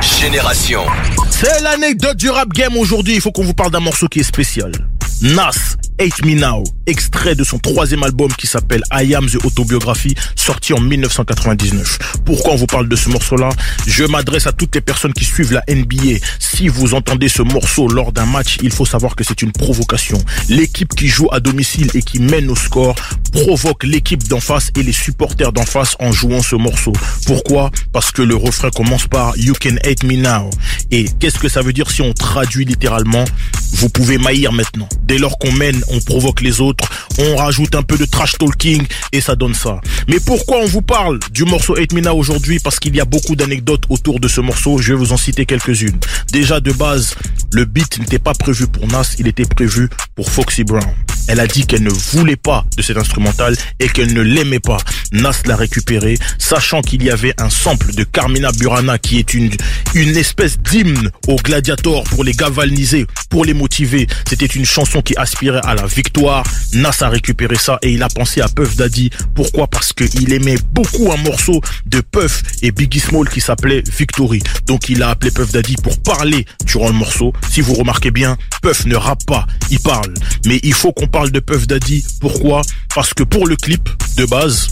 [0.00, 0.82] Génération.
[1.30, 3.14] C'est l'anecdote du rap game aujourd'hui.
[3.14, 4.72] Il faut qu'on vous parle d'un morceau qui est spécial.
[5.22, 10.14] Nas, Hate Me Now, extrait de son troisième album qui s'appelle I Am The Autobiography,
[10.34, 11.98] sorti en 1999.
[12.26, 13.48] Pourquoi on vous parle de ce morceau-là?
[13.86, 16.18] Je m'adresse à toutes les personnes qui suivent la NBA.
[16.38, 20.18] Si vous entendez ce morceau lors d'un match, il faut savoir que c'est une provocation.
[20.50, 22.94] L'équipe qui joue à domicile et qui mène au score
[23.32, 26.92] provoque l'équipe d'en face et les supporters d'en face en jouant ce morceau.
[27.24, 27.70] Pourquoi?
[27.92, 30.50] Parce que le refrain commence par You can hate me now.
[30.90, 33.24] Et qu'est-ce que ça veut dire si on traduit littéralement?
[33.72, 34.88] Vous pouvez maïr maintenant.
[35.02, 38.84] Dès lors qu'on mène, on provoque les autres, on rajoute un peu de trash talking
[39.12, 39.80] et ça donne ça.
[40.08, 42.58] Mais pourquoi on vous parle du morceau Hate Me Now aujourd'hui?
[42.58, 45.46] Parce qu'il y a beaucoup d'anecdotes autour de ce morceau, je vais vous en citer
[45.46, 45.98] quelques-unes.
[46.32, 47.14] Déjà de base,
[47.52, 50.84] le beat n'était pas prévu pour Nas, il était prévu pour Foxy Brown.
[51.28, 54.78] Elle a dit qu'elle ne voulait pas de cet instrumental et qu'elle ne l'aimait pas.
[55.12, 59.50] Nas l'a récupéré, sachant qu'il y avait un sample de Carmina Burana qui est une,
[59.94, 64.06] une espèce d'hymne aux gladiators pour les galvaniser, pour les motiver.
[64.28, 66.44] C'était une chanson qui aspirait à la victoire.
[66.72, 69.10] Nas a récupéré ça et il a pensé à Puff Daddy.
[69.34, 69.66] Pourquoi?
[69.66, 74.42] Parce qu'il aimait beaucoup un morceau de Puff et Biggie Small qui s'appelait Victory.
[74.66, 77.32] Donc il a appelé Puff Daddy pour parler durant le morceau.
[77.50, 80.12] Si vous remarquez bien, Puff ne rappe pas, il parle.
[80.46, 82.04] Mais il faut qu'on parle de Puff Daddy.
[82.20, 82.62] Pourquoi?
[82.94, 84.68] Parce que pour le clip de base,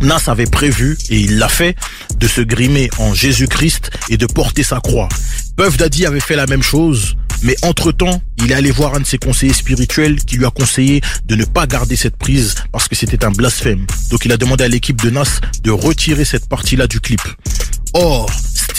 [0.00, 1.76] Nas avait prévu, et il l'a fait,
[2.18, 5.08] de se grimer en Jésus-Christ et de porter sa croix.
[5.56, 9.06] Puff Daddy avait fait la même chose, mais entre-temps, il est allé voir un de
[9.06, 12.94] ses conseillers spirituels qui lui a conseillé de ne pas garder cette prise parce que
[12.94, 13.86] c'était un blasphème.
[14.10, 17.22] Donc il a demandé à l'équipe de Nas de retirer cette partie-là du clip.
[17.94, 18.30] Or,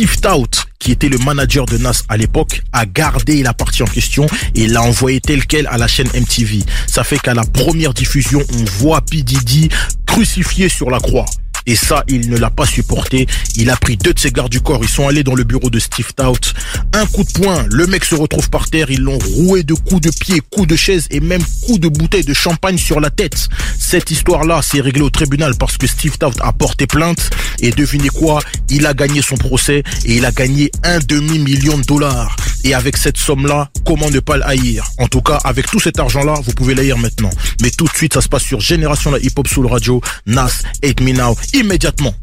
[0.00, 3.86] Steve Tout, qui était le manager de Nas à l'époque, a gardé la partie en
[3.86, 6.60] question et l'a envoyé tel quel à la chaîne MTV.
[6.86, 9.20] Ça fait qu'à la première diffusion, on voit P.
[9.20, 9.68] Diddy
[10.06, 11.26] crucifié sur la croix.
[11.66, 13.26] Et ça, il ne l'a pas supporté.
[13.56, 14.80] Il a pris deux de ses gardes du corps.
[14.82, 16.52] Ils sont allés dans le bureau de Steve Tout.
[16.92, 17.64] Un coup de poing.
[17.70, 18.90] Le mec se retrouve par terre.
[18.90, 22.24] Ils l'ont roué de coups de pied, coups de chaise et même coups de bouteille
[22.24, 23.48] de champagne sur la tête.
[23.78, 27.30] Cette histoire-là s'est réglée au tribunal parce que Steve Tout a porté plainte.
[27.60, 28.40] Et devinez quoi?
[28.68, 32.36] Il a gagné son procès et il a gagné un demi-million de dollars.
[32.64, 35.98] Et avec cette somme-là, comment ne pas le haïr En tout cas, avec tout cet
[35.98, 37.30] argent-là, vous pouvez l'haïr maintenant.
[37.62, 40.00] Mais tout de suite, ça se passe sur Génération la Hip Hop Soul Radio.
[40.26, 42.14] Nas, Hate Me Now, immédiatement.